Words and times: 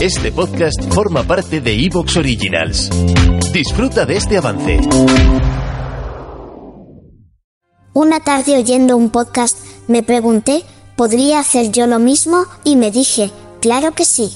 Este 0.00 0.32
podcast 0.32 0.82
forma 0.92 1.22
parte 1.22 1.60
de 1.60 1.72
Evox 1.72 2.16
Originals. 2.16 2.90
Disfruta 3.52 4.04
de 4.04 4.16
este 4.16 4.36
avance. 4.36 4.80
Una 7.92 8.20
tarde 8.20 8.56
oyendo 8.56 8.96
un 8.96 9.10
podcast, 9.10 9.58
me 9.86 10.02
pregunté, 10.02 10.62
¿podría 10.96 11.38
hacer 11.38 11.70
yo 11.70 11.86
lo 11.86 11.98
mismo? 11.98 12.44
Y 12.64 12.76
me 12.76 12.90
dije, 12.90 13.30
claro 13.60 13.92
que 13.92 14.04
sí. 14.04 14.32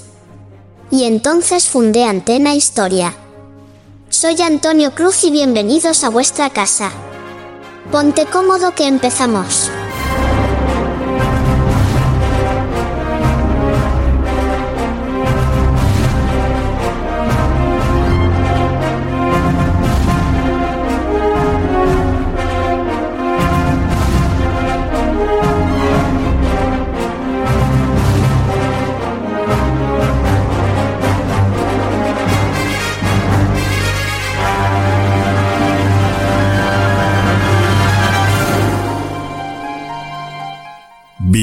Y 0.90 1.04
entonces 1.04 1.68
fundé 1.68 2.04
Antena 2.04 2.54
Historia. 2.54 3.14
Soy 4.08 4.40
Antonio 4.40 4.94
Cruz 4.94 5.24
y 5.24 5.30
bienvenidos 5.30 6.04
a 6.04 6.08
vuestra 6.08 6.50
casa. 6.50 6.90
Ponte 7.90 8.26
cómodo 8.26 8.74
que 8.74 8.86
empezamos. 8.86 9.70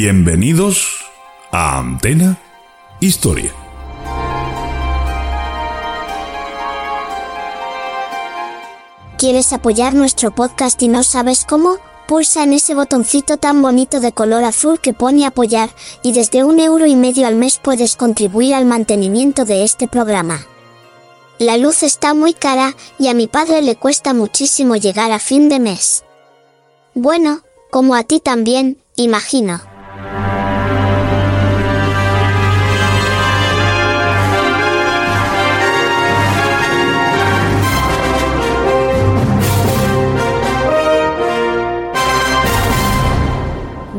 Bienvenidos 0.08 1.04
a 1.52 1.80
Antena 1.80 2.40
Historia. 3.00 3.52
¿Quieres 9.18 9.52
apoyar 9.52 9.96
nuestro 9.96 10.30
podcast 10.30 10.80
y 10.84 10.90
no 10.90 11.02
sabes 11.02 11.44
cómo? 11.44 11.78
Pulsa 12.06 12.44
en 12.44 12.54
ese 12.54 12.76
botoncito 12.76 13.38
tan 13.38 13.64
bonito 13.64 14.00
de 14.00 14.12
color 14.12 14.44
azul 14.44 14.80
que 14.80 14.94
pone 14.94 15.26
apoyar, 15.26 15.72
y 16.04 16.12
desde 16.12 16.44
un 16.44 16.60
euro 16.60 16.86
y 16.86 16.96
medio 16.96 17.26
al 17.26 17.34
mes 17.34 17.58
puedes 17.58 17.96
contribuir 17.96 18.54
al 18.54 18.66
mantenimiento 18.66 19.44
de 19.44 19.64
este 19.64 19.88
programa. 19.88 20.46
La 21.40 21.58
luz 21.58 21.82
está 21.82 22.14
muy 22.14 22.36
cara, 22.36 22.76
y 23.00 23.08
a 23.08 23.16
mi 23.16 23.26
padre 23.26 23.64
le 23.64 23.76
cuesta 23.76 24.14
muchísimo 24.14 24.76
llegar 24.76 25.12
a 25.12 25.18
fin 25.18 25.50
de 25.50 25.60
mes. 25.60 26.04
Bueno, 26.94 27.42
como 27.72 27.96
a 27.96 28.04
ti 28.04 28.20
también, 28.20 28.78
imagino. 28.98 29.74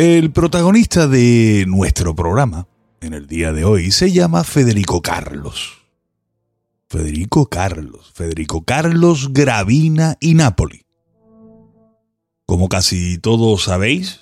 El 0.00 0.30
protagonista 0.30 1.06
de 1.06 1.66
nuestro 1.68 2.14
programa 2.14 2.66
en 3.02 3.12
el 3.12 3.26
día 3.26 3.52
de 3.52 3.66
hoy 3.66 3.90
se 3.90 4.10
llama 4.10 4.44
Federico 4.44 5.02
Carlos. 5.02 5.82
Federico 6.88 7.50
Carlos, 7.50 8.10
Federico 8.14 8.64
Carlos 8.64 9.34
Gravina 9.34 10.16
y 10.18 10.32
Napoli. 10.32 10.86
Como 12.46 12.70
casi 12.70 13.18
todos 13.18 13.64
sabéis, 13.64 14.20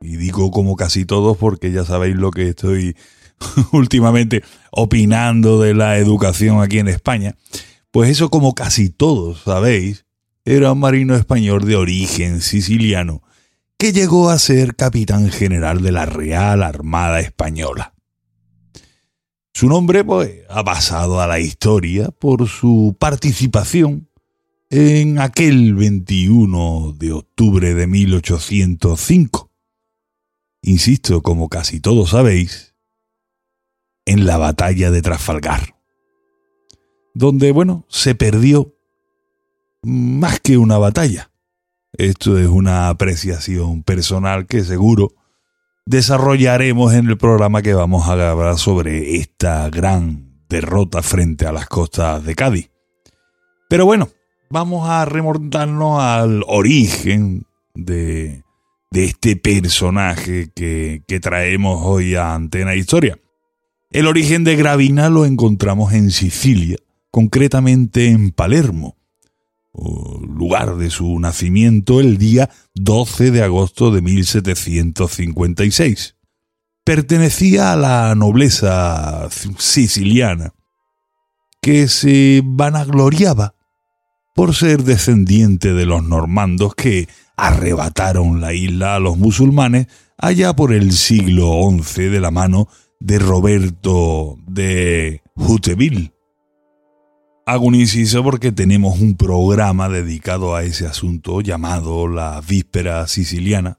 y 0.00 0.18
digo 0.18 0.52
como 0.52 0.76
casi 0.76 1.04
todos 1.04 1.36
porque 1.36 1.72
ya 1.72 1.84
sabéis 1.84 2.14
lo 2.14 2.30
que 2.30 2.50
estoy 2.50 2.96
últimamente 3.72 4.44
opinando 4.70 5.60
de 5.60 5.74
la 5.74 5.98
educación 5.98 6.62
aquí 6.62 6.78
en 6.78 6.86
España, 6.86 7.34
pues 7.90 8.08
eso 8.08 8.30
como 8.30 8.54
casi 8.54 8.88
todos 8.88 9.42
sabéis, 9.42 10.06
era 10.44 10.70
un 10.70 10.78
marino 10.78 11.16
español 11.16 11.64
de 11.64 11.74
origen 11.74 12.40
siciliano 12.40 13.20
que 13.78 13.92
llegó 13.92 14.28
a 14.28 14.38
ser 14.40 14.74
capitán 14.74 15.30
general 15.30 15.82
de 15.82 15.92
la 15.92 16.04
Real 16.04 16.64
Armada 16.64 17.20
Española. 17.20 17.94
Su 19.54 19.68
nombre 19.68 20.02
pues, 20.02 20.40
ha 20.48 20.64
pasado 20.64 21.20
a 21.20 21.28
la 21.28 21.38
historia 21.38 22.10
por 22.10 22.48
su 22.48 22.96
participación 22.98 24.08
en 24.68 25.20
aquel 25.20 25.74
21 25.74 26.96
de 26.98 27.12
octubre 27.12 27.72
de 27.72 27.86
1805. 27.86 29.52
Insisto, 30.62 31.22
como 31.22 31.48
casi 31.48 31.78
todos 31.78 32.10
sabéis, 32.10 32.74
en 34.06 34.26
la 34.26 34.38
batalla 34.38 34.90
de 34.90 35.02
Trafalgar, 35.02 35.76
donde, 37.14 37.52
bueno, 37.52 37.86
se 37.88 38.16
perdió 38.16 38.74
más 39.82 40.40
que 40.40 40.56
una 40.56 40.78
batalla 40.78 41.27
esto 41.98 42.38
es 42.38 42.46
una 42.46 42.88
apreciación 42.88 43.82
personal 43.82 44.46
que 44.46 44.62
seguro 44.62 45.12
desarrollaremos 45.84 46.94
en 46.94 47.08
el 47.08 47.18
programa 47.18 47.60
que 47.60 47.74
vamos 47.74 48.08
a 48.08 48.12
hablar 48.12 48.56
sobre 48.56 49.16
esta 49.16 49.68
gran 49.68 50.44
derrota 50.48 51.02
frente 51.02 51.44
a 51.44 51.52
las 51.52 51.66
costas 51.66 52.24
de 52.24 52.36
Cádiz. 52.36 52.70
Pero 53.68 53.84
bueno, 53.84 54.08
vamos 54.48 54.88
a 54.88 55.04
remontarnos 55.06 56.00
al 56.00 56.44
origen 56.46 57.46
de, 57.74 58.44
de 58.92 59.04
este 59.04 59.34
personaje 59.34 60.50
que, 60.54 61.02
que 61.08 61.18
traemos 61.18 61.80
hoy 61.84 62.14
a 62.14 62.32
Antena 62.32 62.76
Historia. 62.76 63.18
El 63.90 64.06
origen 64.06 64.44
de 64.44 64.54
Gravina 64.54 65.10
lo 65.10 65.24
encontramos 65.24 65.92
en 65.94 66.12
Sicilia, 66.12 66.76
concretamente 67.10 68.06
en 68.06 68.30
Palermo, 68.30 68.97
lugar 70.28 70.76
de 70.76 70.90
su 70.90 71.18
nacimiento 71.18 72.00
el 72.00 72.18
día 72.18 72.50
12 72.74 73.30
de 73.30 73.42
agosto 73.42 73.90
de 73.90 74.02
1756. 74.02 76.16
Pertenecía 76.84 77.72
a 77.72 77.76
la 77.76 78.14
nobleza 78.14 79.28
siciliana, 79.58 80.52
que 81.60 81.88
se 81.88 82.42
vanagloriaba 82.44 83.54
por 84.34 84.54
ser 84.54 84.84
descendiente 84.84 85.74
de 85.74 85.84
los 85.84 86.02
normandos 86.04 86.74
que 86.74 87.08
arrebataron 87.36 88.40
la 88.40 88.54
isla 88.54 88.94
a 88.94 89.00
los 89.00 89.18
musulmanes 89.18 89.88
allá 90.16 90.54
por 90.54 90.72
el 90.72 90.92
siglo 90.92 91.68
XI 91.70 92.04
de 92.04 92.20
la 92.20 92.30
mano 92.30 92.68
de 93.00 93.18
Roberto 93.18 94.36
de 94.46 95.22
Juteville. 95.34 96.12
Hago 97.48 97.64
un 97.64 97.76
inciso 97.76 98.22
porque 98.22 98.52
tenemos 98.52 99.00
un 99.00 99.16
programa 99.16 99.88
dedicado 99.88 100.54
a 100.54 100.64
ese 100.64 100.86
asunto 100.86 101.40
llamado 101.40 102.06
la 102.06 102.42
Víspera 102.46 103.08
Siciliana, 103.08 103.78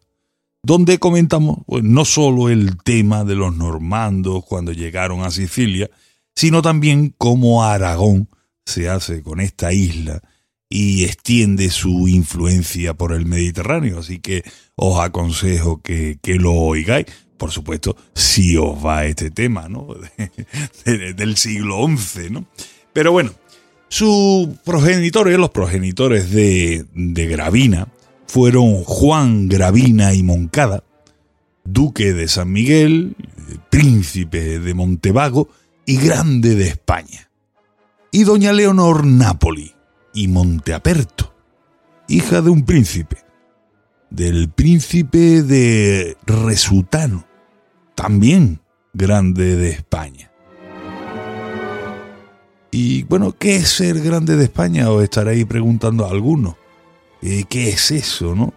donde 0.64 0.98
comentamos 0.98 1.60
pues, 1.68 1.84
no 1.84 2.04
solo 2.04 2.50
el 2.50 2.82
tema 2.82 3.24
de 3.26 3.36
los 3.36 3.56
normandos 3.56 4.44
cuando 4.44 4.72
llegaron 4.72 5.22
a 5.22 5.30
Sicilia, 5.30 5.88
sino 6.36 6.64
también 6.64 7.14
cómo 7.16 7.64
Aragón 7.64 8.28
se 8.66 8.90
hace 8.90 9.22
con 9.22 9.40
esta 9.40 9.72
isla 9.72 10.20
y 10.68 11.04
extiende 11.04 11.70
su 11.70 12.08
influencia 12.08 12.96
por 12.96 13.14
el 13.14 13.28
Mediterráneo. 13.28 14.00
Así 14.00 14.18
que 14.18 14.44
os 14.78 15.00
aconsejo 15.00 15.84
que, 15.84 16.18
lo 16.24 16.54
oigáis. 16.54 17.06
Por 17.38 17.52
supuesto, 17.52 17.96
si 18.16 18.58
os 18.58 18.84
va 18.84 19.06
este 19.06 19.30
tema, 19.30 19.70
¿no? 19.70 19.90
del 20.86 21.38
siglo 21.38 21.88
XI, 21.88 22.32
¿no? 22.32 22.48
Pero 22.94 23.12
bueno, 23.12 23.32
sus 23.90 24.48
progenitores, 24.64 25.38
los 25.38 25.50
progenitores 25.50 26.32
de, 26.32 26.86
de 26.94 27.28
Gravina, 27.28 27.88
fueron 28.28 28.84
Juan 28.84 29.50
Gravina 29.50 30.14
y 30.14 30.24
Moncada, 30.24 30.84
duque 31.64 32.14
de 32.14 32.28
San 32.28 32.52
Miguel, 32.52 33.16
príncipe 33.70 34.60
de 34.60 34.74
Montevago 34.74 35.50
y 35.86 35.98
grande 35.98 36.56
de 36.56 36.68
España, 36.68 37.30
y 38.12 38.24
doña 38.24 38.54
Leonor 38.54 39.06
Napoli, 39.06 39.74
y 40.14 40.28
Monteaperto, 40.28 41.34
hija 42.08 42.42
de 42.42 42.50
un 42.50 42.66
príncipe, 42.66 43.18
del 44.10 44.50
príncipe 44.50 45.42
de 45.44 46.18
Resutano, 46.26 47.26
también 47.96 48.62
grande 48.94 49.56
de 49.56 49.70
España. 49.72 50.29
Y 52.72 53.04
bueno, 53.04 53.36
¿qué 53.38 53.58
es 53.58 53.70
ser 53.70 54.00
grande 54.02 54.36
de 54.36 54.44
España? 54.44 54.90
Os 54.92 55.04
estaréis 55.04 55.46
preguntando 55.46 56.06
a 56.06 56.12
algunos. 56.12 56.56
Eh, 57.22 57.46
¿Qué 57.50 57.70
es 57.70 57.92
eso, 57.92 58.36
no? 58.36 58.54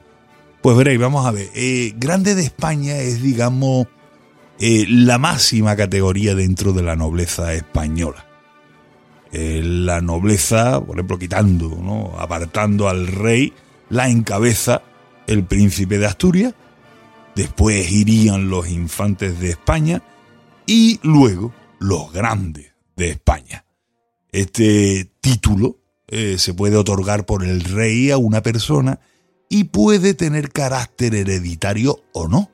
Pues 0.60 0.76
veréis, 0.76 1.00
vamos 1.00 1.26
a 1.26 1.30
ver. 1.30 1.50
Eh, 1.54 1.94
grande 1.96 2.34
de 2.34 2.42
España 2.42 2.96
es, 2.98 3.22
digamos, 3.22 3.86
eh, 4.58 4.84
la 4.88 5.18
máxima 5.18 5.74
categoría 5.76 6.34
dentro 6.34 6.72
de 6.72 6.82
la 6.82 6.94
nobleza 6.94 7.54
española. 7.54 8.26
La 9.32 10.02
nobleza, 10.02 10.78
por 10.78 10.96
ejemplo, 10.96 11.18
quitando, 11.18 11.70
¿no? 11.82 12.12
apartando 12.18 12.90
al 12.90 13.06
rey, 13.06 13.54
la 13.88 14.10
encabeza 14.10 14.82
el 15.26 15.44
príncipe 15.44 15.96
de 15.96 16.04
Asturias, 16.04 16.54
después 17.34 17.90
irían 17.90 18.50
los 18.50 18.68
infantes 18.68 19.40
de 19.40 19.48
España 19.48 20.02
y 20.66 21.00
luego 21.02 21.54
los 21.78 22.12
grandes 22.12 22.74
de 22.94 23.10
España. 23.10 23.64
Este 24.32 25.11
título 25.20 25.79
eh, 26.08 26.37
se 26.38 26.55
puede 26.55 26.76
otorgar 26.76 27.26
por 27.26 27.44
el 27.44 27.62
rey 27.64 28.11
a 28.11 28.17
una 28.17 28.43
persona 28.43 28.99
y 29.50 29.64
puede 29.64 30.14
tener 30.14 30.50
carácter 30.50 31.14
hereditario 31.14 32.00
o 32.12 32.29
no. 32.29 32.50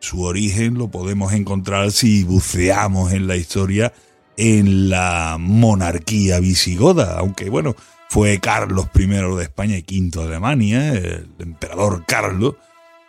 Su 0.00 0.22
origen 0.22 0.74
lo 0.74 0.90
podemos 0.90 1.34
encontrar 1.34 1.92
si 1.92 2.24
buceamos 2.24 3.12
en 3.12 3.26
la 3.28 3.36
historia 3.36 3.92
en 4.38 4.88
la 4.88 5.36
monarquía 5.38 6.40
visigoda, 6.40 7.18
aunque 7.18 7.50
bueno, 7.50 7.76
fue 8.08 8.40
Carlos 8.40 8.86
I 8.94 9.06
de 9.06 9.42
España 9.42 9.76
y 9.76 9.82
V 9.82 10.20
de 10.22 10.26
Alemania, 10.26 10.92
el 10.92 11.28
emperador 11.38 12.04
Carlos, 12.06 12.54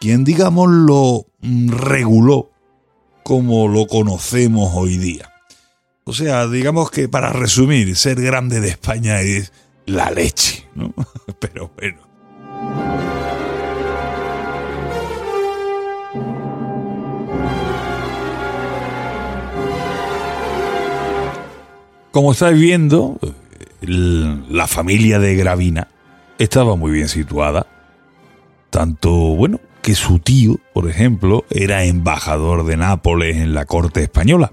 quien 0.01 0.25
digamos 0.25 0.69
lo 0.69 1.27
mm, 1.39 1.69
reguló 1.69 2.51
como 3.23 3.69
lo 3.69 3.87
conocemos 3.87 4.71
hoy 4.75 4.97
día. 4.97 5.32
O 6.05 6.11
sea, 6.11 6.47
digamos 6.47 6.91
que 6.91 7.07
para 7.07 7.31
resumir, 7.31 7.95
ser 7.95 8.21
grande 8.21 8.59
de 8.59 8.67
España 8.69 9.21
es 9.21 9.53
la 9.85 10.11
leche, 10.11 10.67
¿no? 10.75 10.93
Pero 11.39 11.71
bueno. 11.77 11.99
Como 22.11 22.33
estáis 22.33 22.59
viendo, 22.59 23.17
la 23.81 24.67
familia 24.67 25.19
de 25.19 25.35
Gravina 25.35 25.87
estaba 26.37 26.75
muy 26.75 26.91
bien 26.91 27.07
situada. 27.07 27.65
Tanto, 28.69 29.09
bueno, 29.09 29.59
que 29.81 29.95
su 29.95 30.19
tío, 30.19 30.59
por 30.73 30.89
ejemplo, 30.89 31.45
era 31.49 31.85
embajador 31.85 32.65
de 32.65 32.77
Nápoles 32.77 33.37
en 33.37 33.53
la 33.53 33.65
corte 33.65 34.03
española. 34.03 34.51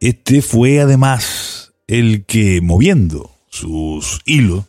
Este 0.00 0.42
fue 0.42 0.80
además 0.80 1.72
el 1.88 2.24
que, 2.24 2.60
moviendo 2.60 3.32
sus 3.48 4.20
hilos, 4.24 4.66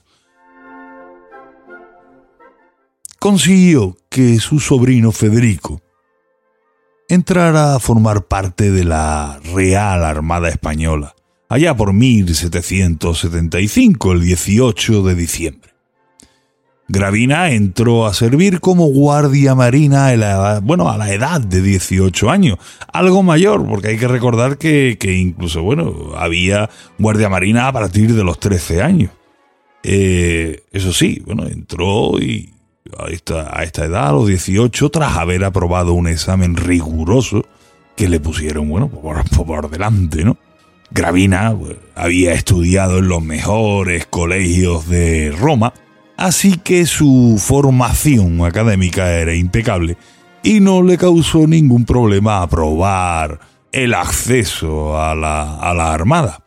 consiguió 3.20 3.96
que 4.10 4.40
su 4.40 4.60
sobrino 4.60 5.12
Federico 5.12 5.84
entrara 7.10 7.76
a 7.76 7.80
formar 7.80 8.26
parte 8.26 8.72
de 8.72 8.86
la 8.86 9.40
Real 9.54 10.04
Armada 10.04 10.50
Española 10.50 11.14
allá 11.48 11.76
por 11.76 11.94
1775, 11.94 14.14
el 14.14 14.22
18 14.22 15.04
de 15.04 15.16
diciembre. 15.16 15.69
Gravina 16.92 17.52
entró 17.52 18.08
a 18.08 18.16
servir 18.16 18.60
como 18.60 18.88
guardia 18.88 19.54
marina 19.54 20.08
a 20.08 20.16
la, 20.18 20.60
bueno, 20.60 20.90
a 20.90 20.98
la 20.98 21.14
edad 21.14 21.40
de 21.40 21.62
18 21.62 22.32
años, 22.32 22.58
algo 22.92 23.22
mayor, 23.22 23.64
porque 23.68 23.90
hay 23.90 23.98
que 23.98 24.08
recordar 24.08 24.58
que, 24.58 24.98
incluso, 25.04 25.62
bueno, 25.62 26.14
había 26.18 26.68
guardia 26.98 27.30
marina 27.30 27.68
a 27.68 27.74
partir 27.74 28.16
de 28.16 28.24
los 28.24 28.40
13 28.40 28.82
años. 28.82 29.12
Eh, 29.84 30.64
eso 30.72 30.92
sí, 30.92 31.22
bueno, 31.24 31.46
entró 31.46 32.20
y 32.20 32.54
a 32.98 33.08
esta, 33.12 33.56
a 33.56 33.64
esta 33.64 33.86
edad, 33.86 34.10
a 34.10 34.14
los 34.14 34.28
18, 34.28 34.90
tras 34.90 35.16
haber 35.16 35.44
aprobado 35.44 35.94
un 35.94 36.08
examen 36.08 36.56
riguroso 36.56 37.46
que 37.96 38.10
le 38.10 38.20
pusieron, 38.20 38.68
bueno, 38.68 38.90
por, 38.90 39.24
por 39.46 39.70
delante, 39.70 40.24
¿no? 40.24 40.38
Gravina 40.90 41.56
pues, 41.56 41.78
había 41.94 42.34
estudiado 42.34 42.98
en 42.98 43.10
los 43.10 43.22
mejores 43.22 44.08
colegios 44.08 44.90
de 44.90 45.31
Roma, 45.38 45.72
así 46.19 46.57
que 46.57 46.85
su 46.85 47.38
formación 47.40 48.45
académica 48.45 49.11
era 49.14 49.33
impecable 49.33 49.97
y 50.44 50.59
no 50.59 50.83
le 50.83 50.97
causó 50.97 51.47
ningún 51.47 51.85
problema 51.85 52.42
aprobar 52.42 53.40
el 53.71 53.94
acceso 53.94 55.02
a 55.02 55.16
la, 55.16 55.57
a 55.57 55.73
la 55.73 55.94
Armada. 55.94 56.45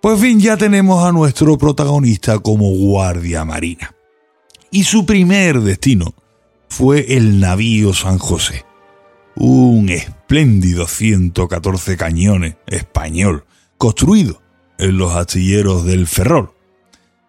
Pues 0.00 0.20
bien, 0.20 0.40
ya 0.40 0.56
tenemos 0.56 1.04
a 1.04 1.12
nuestro 1.12 1.58
protagonista 1.58 2.38
como 2.38 2.70
guardia 2.70 3.44
marina. 3.44 3.94
Y 4.70 4.84
su 4.84 5.04
primer 5.04 5.60
destino 5.60 6.14
fue 6.68 7.16
el 7.16 7.40
navío 7.40 7.92
San 7.94 8.18
José, 8.18 8.64
un 9.36 9.88
espléndido 9.88 10.86
114 10.86 11.96
cañones 11.96 12.56
español 12.66 13.44
construido 13.78 14.42
en 14.78 14.98
los 14.98 15.14
astilleros 15.14 15.84
del 15.84 16.06
Ferrol. 16.06 16.55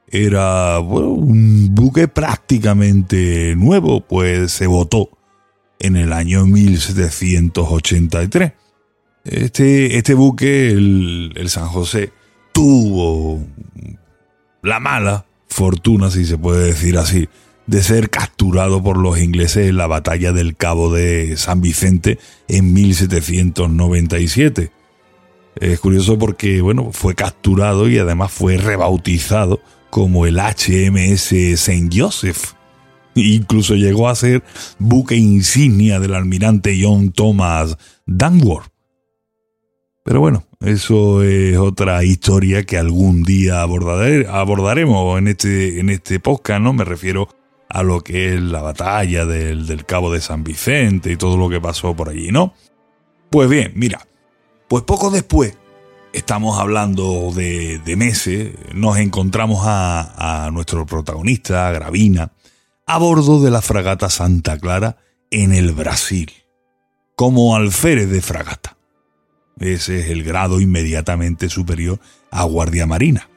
Era 0.09 0.79
un 0.79 1.75
buque 1.75 2.07
prácticamente 2.07 3.55
nuevo, 3.57 3.99
pues 4.01 4.53
se 4.53 4.67
votó 4.67 5.09
en 5.79 5.97
el 5.97 6.13
año 6.13 6.45
1783. 6.45 8.53
Este, 9.25 9.97
este 9.97 10.13
buque, 10.13 10.69
el, 10.69 11.33
el 11.35 11.49
San 11.49 11.67
José, 11.67 12.13
tuvo 12.53 13.45
la 14.61 14.79
mala 14.79 15.25
fortuna, 15.49 16.09
si 16.09 16.25
se 16.25 16.37
puede 16.37 16.67
decir 16.67 16.97
así, 16.97 17.27
de 17.65 17.83
ser 17.83 18.09
capturado 18.09 18.81
por 18.81 18.97
los 18.97 19.19
ingleses 19.19 19.67
en 19.67 19.75
la 19.77 19.87
batalla 19.87 20.31
del 20.31 20.55
Cabo 20.55 20.93
de 20.93 21.35
San 21.35 21.59
Vicente 21.61 22.17
en 22.47 22.71
1797. 22.73 24.71
Es 25.59 25.79
curioso 25.79 26.17
porque, 26.17 26.61
bueno, 26.61 26.91
fue 26.93 27.15
capturado 27.15 27.89
y 27.89 27.97
además 27.97 28.31
fue 28.31 28.57
rebautizado 28.57 29.59
como 29.89 30.25
el 30.25 30.38
HMS 30.39 31.32
St. 31.32 31.89
Joseph. 31.94 32.53
Incluso 33.15 33.75
llegó 33.75 34.10
a 34.10 34.15
ser 34.15 34.44
buque 34.77 35.15
insignia 35.15 36.00
del 36.00 36.13
almirante 36.13 36.77
John 36.82 37.12
Thomas 37.12 37.77
Danworth. 38.06 38.72
Pero 40.03 40.22
bueno, 40.22 40.46
eso 40.62 41.24
es 41.24 41.58
otra 41.58 42.03
historia 42.03 42.63
que 42.63 42.77
algún 42.77 43.24
día 43.24 43.62
abordaremos 43.62 45.20
en 45.20 45.27
este, 45.27 45.79
en 45.79 45.89
este 45.89 46.20
podcast, 46.20 46.62
¿no? 46.62 46.74
Me 46.74 46.86
refiero 46.86 47.27
a 47.70 47.84
lo 47.84 48.01
que 48.01 48.36
es 48.36 48.41
la 48.41 48.62
batalla 48.62 49.25
del, 49.25 49.67
del 49.67 49.86
Cabo 49.86 50.12
de 50.12 50.22
San 50.22 50.44
Vicente 50.44 51.12
y 51.12 51.17
todo 51.17 51.38
lo 51.38 51.50
que 51.50 51.60
pasó 51.60 51.96
por 51.96 52.10
allí, 52.10 52.32
¿no? 52.32 52.53
Pues 53.29 53.50
bien, 53.50 53.74
mira, 53.75 54.08
pues 54.67 54.84
poco 54.84 55.12
después, 55.12 55.58
estamos 56.17 56.59
hablando 56.59 57.31
de, 57.31 57.95
meses, 57.95 58.51
nos 58.74 58.97
encontramos 58.97 59.62
a, 59.63 60.50
nuestro 60.51 60.86
protagonista, 60.86 61.71
Gravina, 61.71 62.31
a 62.88 62.97
bordo 62.97 63.39
de 63.39 63.51
la 63.51 63.62
fragata 63.62 64.09
Santa 64.09 64.57
Clara 64.57 64.97
en 65.29 65.53
el 65.53 65.74
Brasil, 65.74 66.31
como 67.15 67.55
alférez 67.55 68.09
de 68.09 68.21
fragata. 68.21 68.77
Ese 69.59 70.00
es 70.00 70.09
el 70.09 70.24
grado 70.24 70.59
inmediatamente 70.59 71.50
superior 71.50 72.00
a 72.31 72.43
guardia 72.45 72.88
marina. 72.88 73.29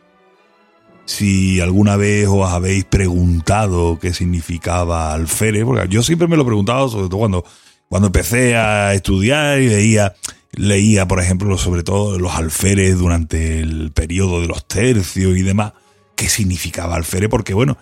Si 1.05 1.61
alguna 1.61 1.97
vez 1.97 2.29
os 2.29 2.51
habéis 2.51 2.85
preguntado 2.85 3.99
qué 4.01 4.15
significaba 4.15 5.13
alférez, 5.13 5.65
porque 5.65 5.87
yo 5.89 6.03
siempre 6.03 6.29
me 6.29 6.37
lo 6.37 6.43
he 6.43 6.47
preguntado, 6.47 6.89
sobre 6.89 7.09
todo 7.09 7.19
cuando, 7.19 7.45
cuando 7.89 8.07
empecé 8.07 8.57
a 8.57 8.95
estudiar 8.95 9.61
y 9.61 9.67
veía 9.67 10.15
leía, 10.53 11.07
por 11.07 11.21
ejemplo, 11.21 11.57
sobre 11.59 11.83
todo 11.83 12.19
los 12.19 12.35
alférez 12.35 12.97
durante 12.97 13.61
el 13.61 13.93
periodo 13.93 14.41
de 14.41 14.49
los 14.49 14.67
tercios 14.67 15.37
y 15.37 15.43
demás, 15.43 15.73
qué 16.17 16.29
significaba 16.29 16.97
alférez, 16.97 17.29
porque 17.29 17.55
bueno, 17.55 17.77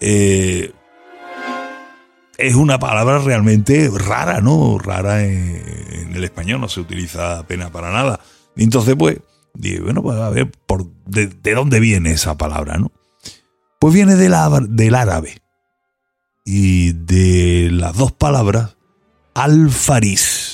eh, 0.00 0.72
es 2.38 2.54
una 2.54 2.78
palabra 2.78 3.18
realmente 3.18 3.90
rara, 3.92 4.40
¿no? 4.40 4.78
Rara 4.78 5.24
en, 5.24 6.12
el 6.14 6.24
español, 6.24 6.60
no 6.60 6.68
se 6.68 6.80
utiliza 6.80 7.40
apenas 7.40 7.70
para 7.70 7.92
nada. 7.92 8.20
Y 8.56 8.64
entonces, 8.64 8.94
pues, 8.98 9.18
bueno, 9.82 10.02
pues 10.02 10.18
a 10.18 10.30
ver, 10.30 10.50
por, 10.66 10.86
de, 11.06 11.54
dónde 11.54 11.80
viene 11.80 12.12
esa 12.12 12.36
palabra, 12.36 12.78
no? 12.78 12.90
Pues 13.78 13.92
viene 13.92 14.16
del 14.16 14.34
árabe. 14.94 15.42
Y 16.44 16.92
de 16.92 17.70
las 17.72 17.96
dos 17.96 18.12
palabras, 18.12 18.76
alfariz 19.34 20.45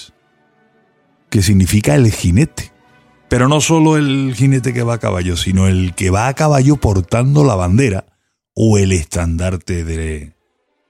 que 1.33 1.41
significa 1.41 1.95
el 1.95 2.13
jinete. 2.13 2.73
Pero 3.31 3.49
no 3.49 3.63
solo 3.63 3.97
el 3.97 4.35
jinete 4.37 4.75
que 4.75 4.83
va 4.83 4.95
a 4.95 4.99
caballo, 4.99 5.39
sino 5.39 5.67
el 5.67 5.95
que 5.95 6.11
va 6.11 6.29
a 6.29 6.35
caballo 6.35 6.77
portando 6.77 7.43
la 7.43 7.55
bandera 7.55 8.05
o 8.55 8.77
el 8.77 8.93
estandarte 8.93 9.83
de, 9.83 10.35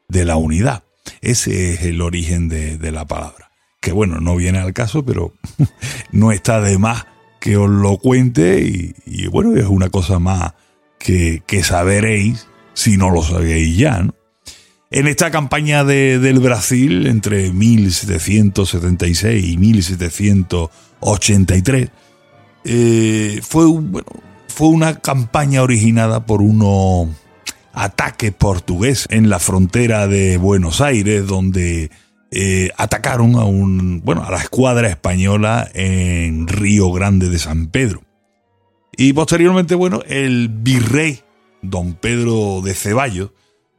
la 0.08 0.37
unidad. 0.37 0.82
Ese 1.20 1.72
es 1.72 1.82
el 1.82 2.00
origen 2.02 2.49
de, 2.49 2.90
la 2.90 3.06
palabra. 3.06 3.52
Que 3.80 3.92
bueno, 3.92 4.20
no 4.20 4.34
viene 4.34 4.58
al 4.58 4.72
caso, 4.72 5.04
pero 5.04 5.32
no 6.11 6.32
está 6.32 6.61
de 6.61 6.76
más 6.76 7.06
que 7.40 7.56
os 7.56 7.70
lo 7.70 7.99
cuente 7.99 8.94
y, 9.06 9.26
bueno, 9.28 9.54
es 9.54 9.66
una 9.66 9.90
cosa 9.90 10.18
más 10.18 10.54
que, 10.99 11.44
que 11.46 11.62
saberéis 11.62 12.49
si 12.75 12.96
no 12.96 13.11
lo 13.11 13.22
sabéis 13.22 13.76
ya, 13.76 14.02
¿no? 14.02 14.14
En 14.94 15.08
esta 15.08 15.30
campaña 15.30 15.84
de, 15.84 16.18
del 16.18 16.38
Brasil, 16.38 17.06
entre 17.06 17.50
1776 17.50 19.42
y 19.42 19.56
1783, 19.56 21.88
eh, 22.64 23.40
fue, 23.42 23.64
bueno, 23.64 24.06
fue 24.49 24.68
una 24.68 24.99
campaña 24.99 25.62
originada 25.62 26.26
por 26.26 26.42
unos 26.42 27.08
ataques 27.72 28.32
portugueses 28.32 29.06
en 29.08 29.30
la 29.30 29.38
frontera 29.38 30.06
de 30.08 30.37
Buenos 30.37 30.82
Aires, 30.82 31.26
donde 31.26 31.90
eh, 32.30 32.68
atacaron 32.76 33.37
a, 33.37 33.44
un, 33.44 34.02
bueno, 34.04 34.26
a 34.26 34.30
la 34.30 34.42
escuadra 34.42 34.90
española 34.90 35.70
en 35.72 36.49
Río 36.49 36.92
Grande 36.92 37.30
de 37.30 37.38
San 37.38 37.68
Pedro. 37.68 38.02
Y 38.94 39.14
posteriormente, 39.14 39.75
bueno, 39.75 40.02
el 40.06 40.50
virrey 40.50 41.22
don 41.62 41.94
Pedro 41.94 42.61
de 42.62 42.75
Ceballos 42.75 43.30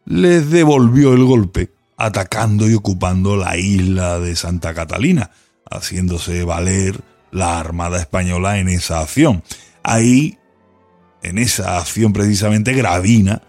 les 0.05 0.49
devolvió 0.49 1.13
el 1.13 1.23
golpe 1.23 1.71
atacando 1.97 2.69
y 2.69 2.73
ocupando 2.73 3.37
la 3.37 3.57
isla 3.57 4.19
de 4.19 4.35
Santa 4.35 4.73
Catalina, 4.73 5.31
haciéndose 5.69 6.43
valer 6.43 7.01
la 7.31 7.59
Armada 7.59 7.99
Española 7.99 8.59
en 8.59 8.69
esa 8.69 8.99
acción. 8.99 9.43
Ahí, 9.83 10.37
en 11.21 11.37
esa 11.37 11.77
acción 11.77 12.13
precisamente, 12.13 12.73
Gravina 12.73 13.41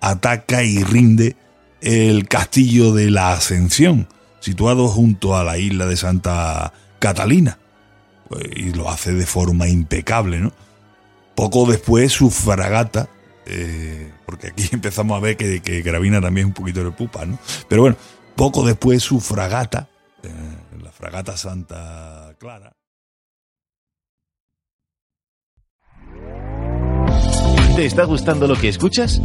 ataca 0.00 0.62
y 0.62 0.82
rinde 0.82 1.36
el 1.80 2.28
castillo 2.28 2.92
de 2.92 3.10
la 3.10 3.32
Ascensión, 3.32 4.08
situado 4.40 4.88
junto 4.88 5.36
a 5.36 5.44
la 5.44 5.58
isla 5.58 5.86
de 5.86 5.96
Santa 5.96 6.72
Catalina. 6.98 7.58
Pues, 8.28 8.44
y 8.54 8.72
lo 8.72 8.90
hace 8.90 9.12
de 9.12 9.26
forma 9.26 9.68
impecable, 9.68 10.40
¿no? 10.40 10.52
Poco 11.34 11.70
después 11.70 12.12
su 12.12 12.30
fragata 12.30 13.08
eh, 13.46 14.12
porque 14.24 14.48
aquí 14.48 14.68
empezamos 14.72 15.16
a 15.16 15.20
ver 15.20 15.36
que, 15.36 15.60
que, 15.60 15.82
Gravina 15.82 16.20
también 16.20 16.46
es 16.46 16.48
un 16.48 16.54
poquito 16.54 16.84
de 16.84 16.90
pupa, 16.90 17.24
¿no? 17.24 17.38
Pero 17.68 17.82
bueno, 17.82 17.96
poco 18.36 18.64
después 18.64 19.02
su 19.02 19.20
fragata, 19.20 19.88
eh, 20.22 20.28
la 20.82 20.92
fragata 20.92 21.36
Santa 21.36 22.34
Clara. 22.38 22.72
¿Te 27.76 27.86
está 27.86 28.04
gustando 28.04 28.46
lo 28.46 28.54
que 28.54 28.68
escuchas? 28.68 29.18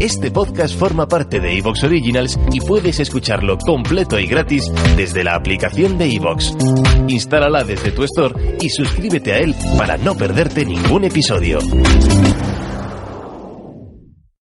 Este 0.00 0.32
podcast 0.32 0.76
forma 0.76 1.06
parte 1.06 1.38
de 1.38 1.56
Evox 1.56 1.84
Originals 1.84 2.36
y 2.50 2.60
puedes 2.60 2.98
escucharlo 2.98 3.56
completo 3.58 4.18
y 4.18 4.26
gratis 4.26 4.64
desde 4.96 5.22
la 5.22 5.36
aplicación 5.36 5.98
de 5.98 6.12
Evox. 6.16 6.52
Instálala 7.06 7.62
desde 7.62 7.92
tu 7.92 8.02
store 8.02 8.56
y 8.60 8.68
suscríbete 8.70 9.32
a 9.32 9.38
él 9.38 9.54
para 9.78 9.98
no 9.98 10.16
perderte 10.16 10.64
ningún 10.64 11.04
episodio. 11.04 11.60